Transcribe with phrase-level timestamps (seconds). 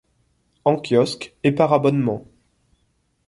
[0.65, 2.25] En kiosque et par abonnement.